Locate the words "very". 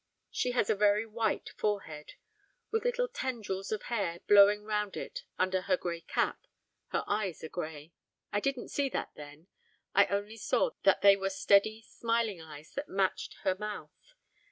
0.75-1.05